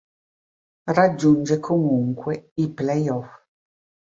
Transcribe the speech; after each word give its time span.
Raggiunge 0.87 1.59
comunque 1.59 2.53
i 2.55 2.73
playoff. 2.73 3.29